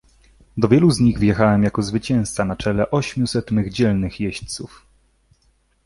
"Do 0.57 0.67
wielu 0.67 0.91
z 0.91 0.99
nich 0.99 1.19
wjechałem 1.19 1.63
jako 1.63 1.81
zwycięzca 1.81 2.45
na 2.45 2.55
czele 2.55 2.91
ośmiuset 2.91 3.51
mych 3.51 3.73
dzielnych 3.73 4.19
jeźdźców." 4.19 4.85